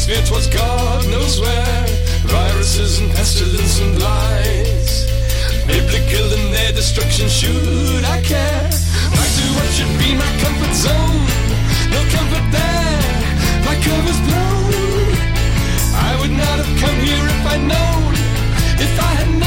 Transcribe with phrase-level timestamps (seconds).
[0.00, 1.86] spit was God knows where.
[2.24, 4.92] Viruses and pestilence and lies.
[5.66, 8.68] Biblical in their destruction, should I care?
[9.16, 11.26] Back to what should be my comfort zone.
[11.94, 13.02] No comfort there,
[13.68, 15.12] my cover's blown.
[16.08, 18.12] I would not have come here if I'd known,
[18.86, 19.39] if I had known.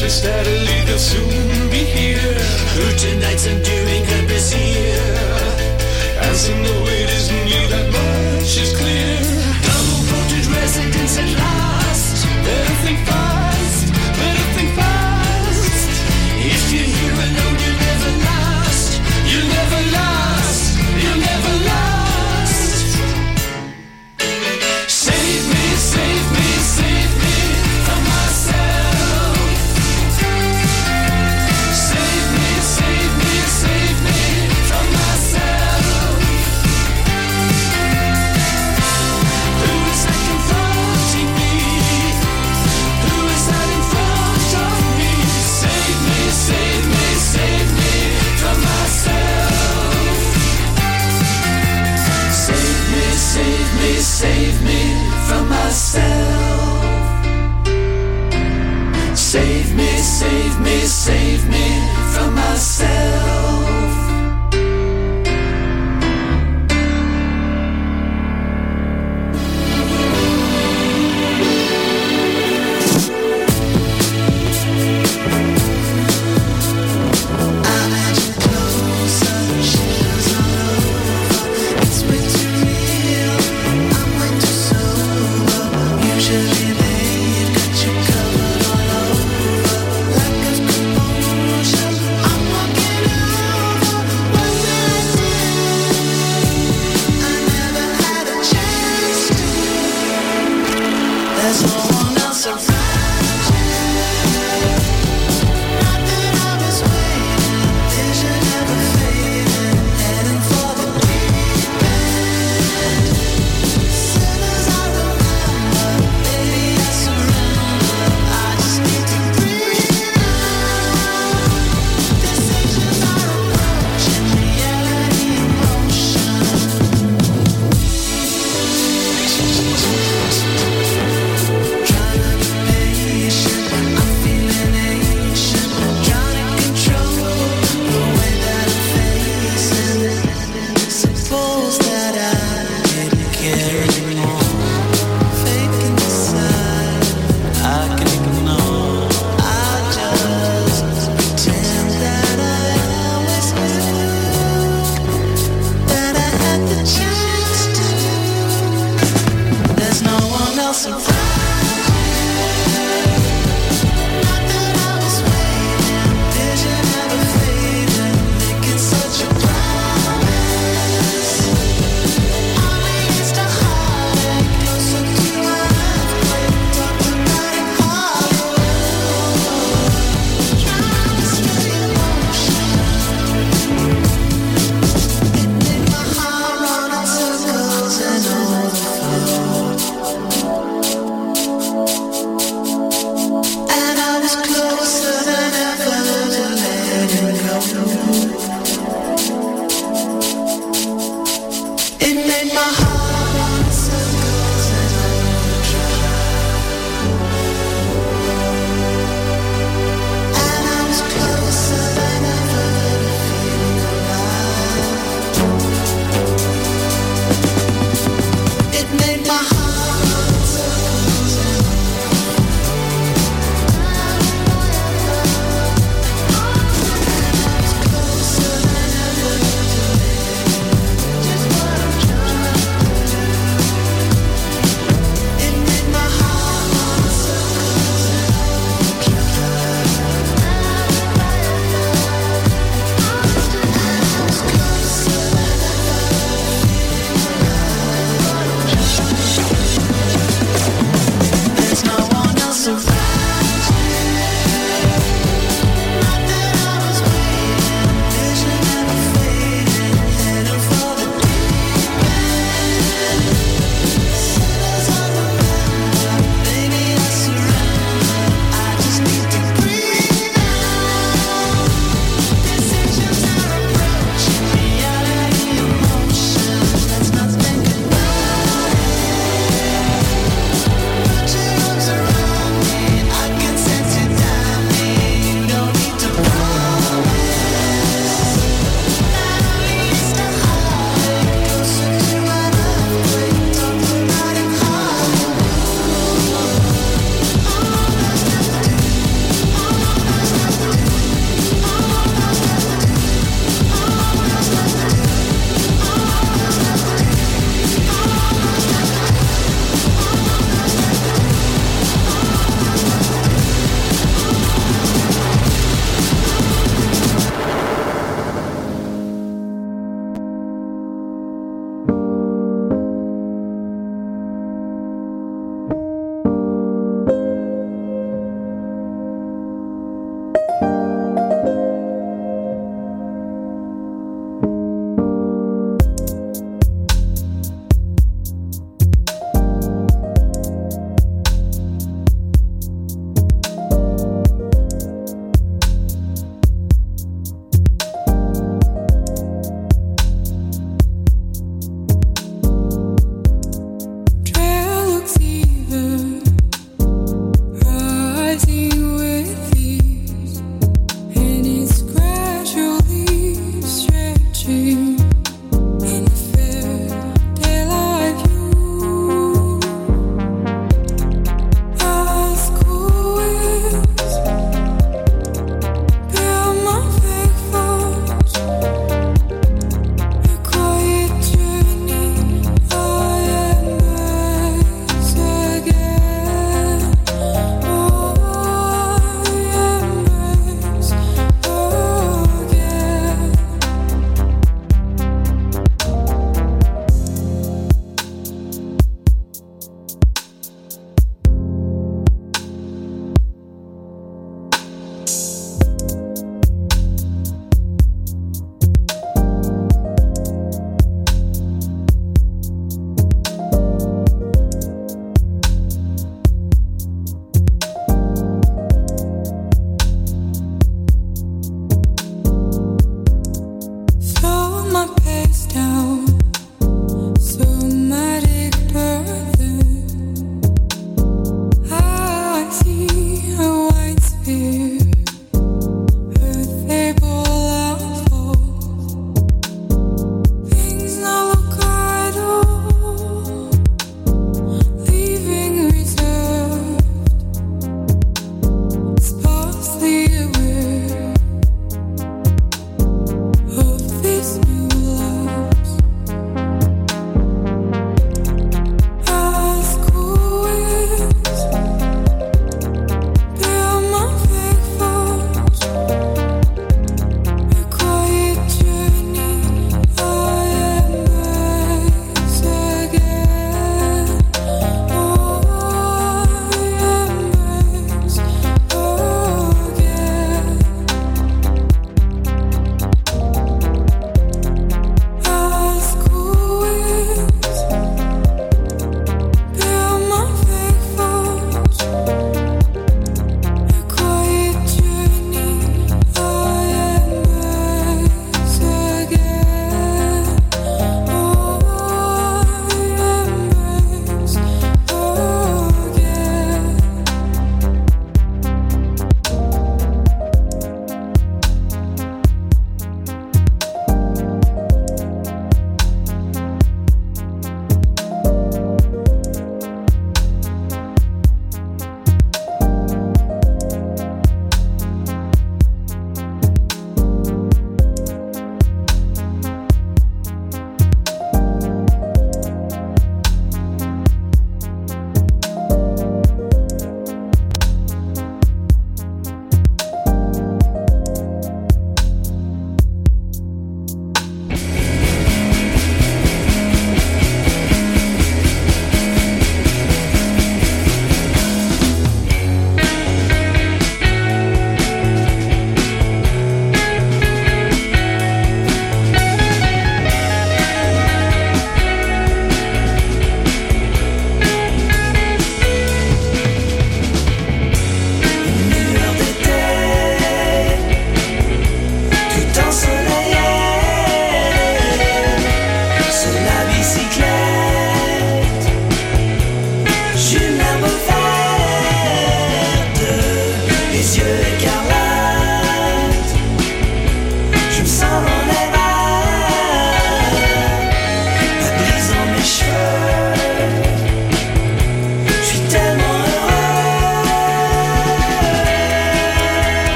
[0.00, 2.34] guess steadily they'll soon be here.
[2.74, 5.18] Who tonight's enduring her is here.
[6.20, 6.93] As in the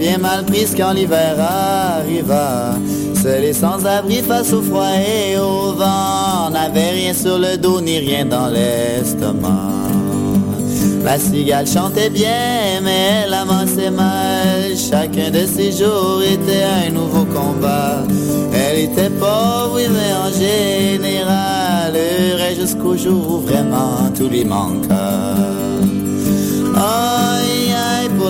[0.00, 2.74] bien mal prise quand l'hiver arriva.
[3.22, 7.80] Seul et sans abri face au froid et au vent, n'avait rien sur le dos
[7.82, 9.68] ni rien dans l'estomac.
[11.04, 14.74] La cigale chantait bien, mais elle amassait mal.
[14.74, 18.02] Chacun de ses jours était un nouveau combat.
[18.54, 25.34] Elle était pauvre, oui, mais en général, heureuse jusqu'au jour où vraiment tout lui manqua.
[26.76, 27.59] Aïe,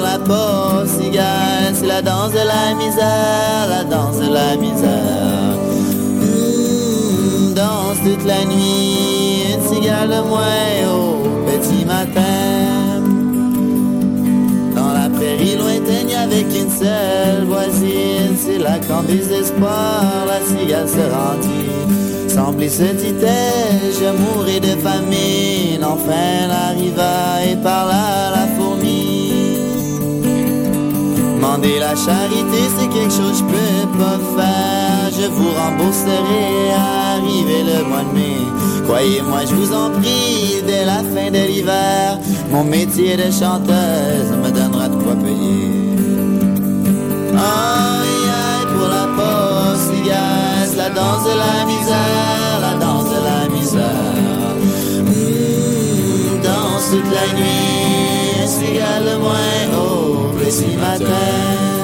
[0.00, 5.56] la pauvre cigale, c'est la danse de la misère, la danse de la misère.
[6.20, 13.00] Mmh, danse toute la nuit, une cigale de moins au petit matin.
[14.74, 21.04] Dans la prairie lointaine, avec une seule voisine, c'est là qu'en désespoir, la cigale se
[21.14, 21.70] rendit.
[22.28, 26.12] Semblait se dit-elle, je mourrai de famine, enfin
[26.44, 28.46] elle arriva et parla la
[31.70, 35.10] Mandez la charité, c'est quelque chose que je peux pas faire.
[35.12, 38.38] Je vous rembourserai arrivé le mois de mai.
[38.84, 42.18] Croyez-moi, je vous en prie, dès la fin de l'hiver,
[42.50, 45.94] mon métier de chanteuse me donnera de quoi payer.
[47.34, 53.48] Aïe, aïe, pour la pauvre cigale, la danse de la misère, la danse de la
[53.56, 54.56] misère.
[55.04, 58.09] Mmh, danse toute la nuit,
[58.50, 61.79] cigale le moins au petit matin.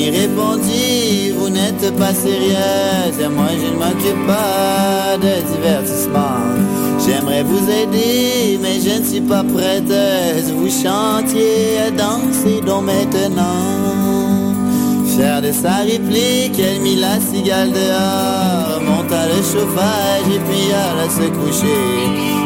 [0.00, 6.40] Fourmi répondit, vous n'êtes pas sérieuse, et moi je ne m'occupe pas de divertissement.
[7.04, 10.52] J'aimerais vous aider, mais je ne suis pas prêteuse.
[10.52, 14.54] Vous chantiez, dansez donc maintenant.
[15.06, 21.08] Fière de sa réplique, elle mit la cigale dehors, monta le chauffage et puis alla
[21.08, 21.84] se coucher.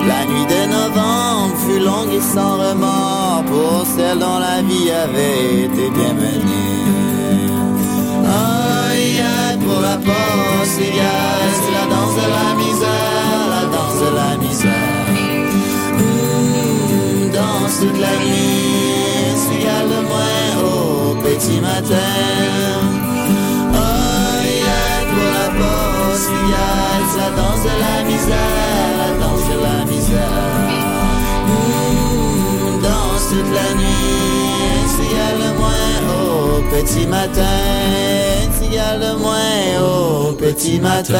[0.08, 5.64] La nuit de novembre fut longue et sans remords pour celle dont la vie avait
[5.64, 6.14] été bien
[10.76, 15.06] c'est la danse de la misère, la danse de la misère.
[17.32, 22.14] Danse toute la nuit, cigale de moins au petit matin.
[23.72, 29.78] Aïe, aïe, pour la pauvre cigale, la danse de la misère, la danse de la
[29.92, 30.34] misère.
[32.82, 34.13] Danse toute la nuit,
[36.74, 41.14] petit matin, cigale de moins au petit matin.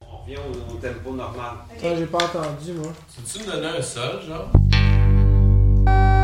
[0.00, 1.56] On revient au, au tempo normal.
[1.76, 2.92] Attends, j'ai pas entendu, moi.
[3.30, 4.50] Tu me donner un sol, genre?
[5.90, 6.19] Aïe,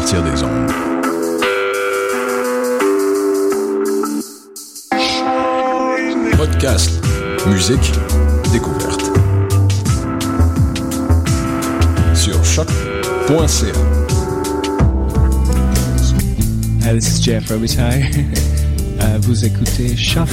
[0.00, 0.70] des ondes.
[6.36, 6.90] Podcast,
[7.46, 7.92] musique,
[8.52, 9.02] découverte.
[12.14, 13.72] Sur choc.ca.
[16.84, 18.08] Hi, this is Jeff Robitaille.
[19.00, 20.26] Uh, vous écoutez Choc.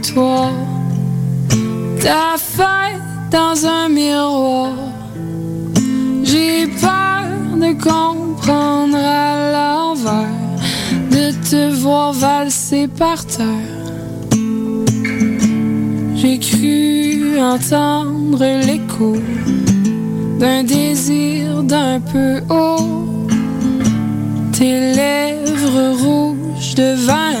[0.00, 0.50] Trottoir,
[2.00, 4.72] ta fête dans un miroir.
[6.22, 7.24] J'ai peur
[7.56, 10.28] de comprendre à l'envers,
[11.10, 13.46] de te voir valser par terre.
[16.16, 19.16] J'ai cru entendre l'écho
[20.38, 23.26] d'un désir d'un peu haut,
[24.52, 27.34] tes lèvres rouges de vin,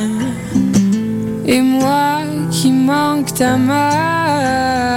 [1.46, 2.23] et moi
[2.64, 4.93] qui manque ta main.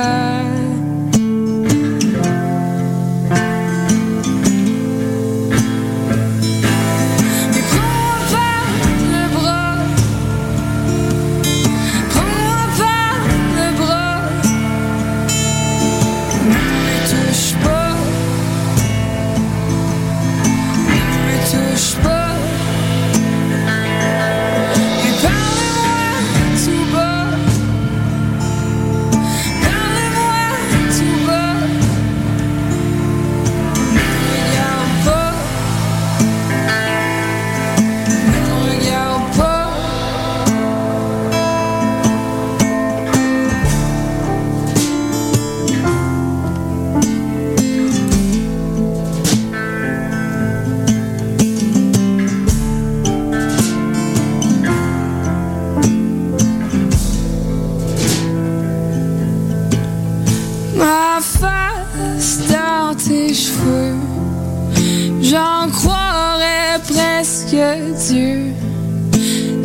[67.48, 68.54] Presque Dieu.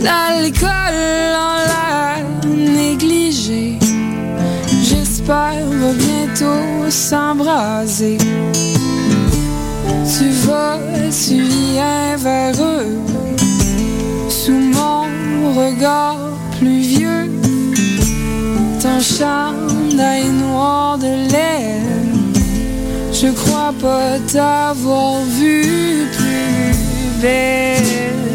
[0.00, 0.68] L'alcool
[1.36, 3.78] en l'air négligé,
[4.82, 8.18] j'espère bientôt s'embraser.
[10.18, 10.78] Tu vas,
[11.10, 12.98] tu viens vers eux,
[14.28, 16.18] sous mon regard
[16.58, 17.30] pluvieux
[18.80, 22.32] ton chandail noir de laine.
[23.12, 26.08] Je crois pas t'avoir vu
[27.24, 28.31] understand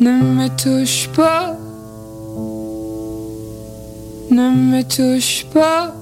[0.00, 1.54] Ne me touche pas,
[4.30, 5.94] ne me touche pas.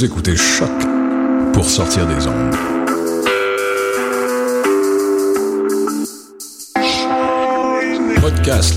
[0.00, 0.70] Écoutez Choc
[1.52, 2.54] pour sortir des ondes.
[8.20, 8.74] Podcast,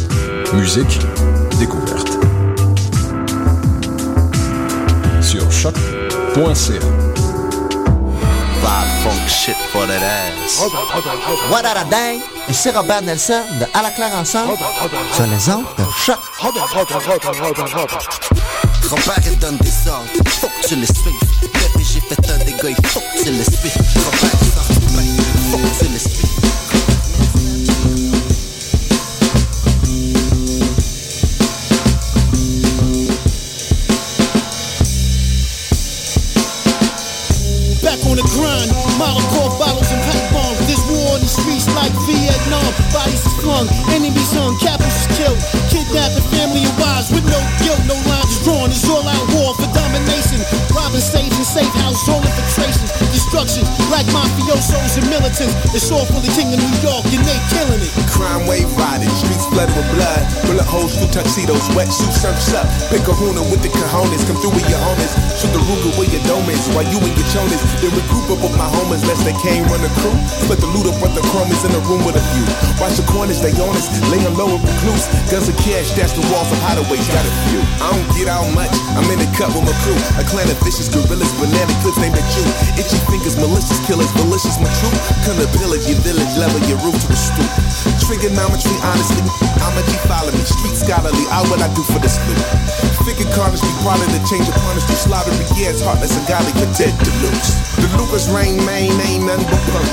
[0.53, 0.99] musique,
[1.59, 2.09] découverte.
[5.22, 6.80] Sur choc.ca.
[8.61, 10.59] Vibe funk shit for that ass.
[11.51, 11.76] What a?
[12.49, 14.57] Et c'est Robert Nelson de À la claire ensemble
[15.13, 16.17] sur les ondes de choc.
[18.91, 21.13] Robert il donne des ordres, faut que tu les suives.
[21.41, 22.75] Bébé j'ai fait un dégât,
[23.23, 24.51] tu les
[54.52, 55.56] mafiosos and militants.
[55.72, 57.91] It's all for the king of New York and they killing it.
[58.12, 60.22] Crime wave riding, streets flooded with blood.
[60.47, 62.68] Bullet holes through tuxedos, wetsuit surfs up.
[62.91, 65.14] Pick a Huna with the cojones, come through with your homies.
[65.39, 67.62] Shoot the Ruger with your domes, while you and your chonis.
[67.80, 70.16] Then regroup up with my homies, lest they can't run the crew.
[70.43, 72.45] Split the loot up with the chromies in the room with a few.
[72.84, 75.08] Watch the corners, they honest, lay them low and recluse.
[75.32, 77.62] Guns and cash, dash the walls of hideaways, got a few.
[77.80, 79.97] I don't get out much, I'm in the cut with my crew.
[80.20, 82.43] A clan of vicious gorillas, banana clips named at you.
[82.76, 84.97] Itchy fingers, malicious killers, malicious my truth.
[85.61, 87.51] Pillage your village, level your roof to a stoop.
[88.01, 89.21] Trigonometry, honestly,
[89.61, 90.41] I'm a G follow me.
[90.41, 92.41] Street scholarly, all what I do for this loot.
[93.05, 94.97] Figure carnage be of the change of honesty.
[94.97, 97.49] Slaughtery, yeah, it's heartless and godly, but dead to lose.
[97.77, 99.89] The Lucas rain, main, ain't nothing but punk.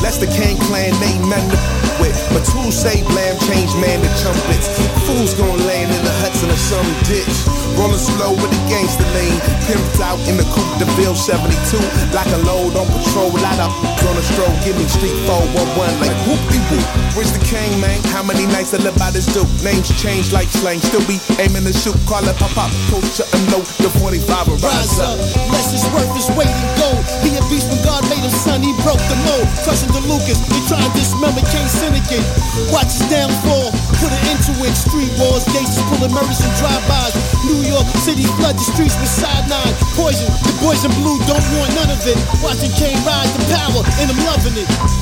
[0.00, 2.16] Lester Kane clan, ain't nothing to with.
[2.32, 4.72] But tools say blam, change man to trumpets.
[5.04, 7.61] Fools gon' land in the huts in a some ditch.
[7.78, 9.36] Rolling slow with the gangster lean.
[9.68, 11.78] Pimped out in the coupe de Ville 72.
[12.12, 13.72] Like a load on patrol, light up
[14.08, 14.52] on a stroll.
[14.64, 16.84] Give me street 411 like whoop de whoop.
[17.16, 18.00] Where's the king, man?
[18.12, 19.48] How many nights I live by this dude?
[19.64, 20.80] Names change like slang.
[20.80, 21.96] Still be aiming to shoot.
[22.08, 22.70] Call it pop pop.
[22.92, 23.64] Coach shut him low.
[23.80, 25.16] The 45 will rise up.
[25.52, 27.02] Less is worth his weight in gold.
[27.24, 29.48] He a beast when God made him son, he broke the mold.
[29.64, 32.24] Touching the Lucas, they try to dismember King Syndicate.
[32.68, 34.74] Watch his downfall, put an end to it.
[34.76, 37.31] Street wars, gangsters pulling murders and drive-bys.
[37.44, 39.74] New York City flood the streets with side nine.
[39.98, 42.18] Poison, the boys in blue don't want none of it.
[42.42, 45.01] Watching Kane rise to power, and I'm loving it.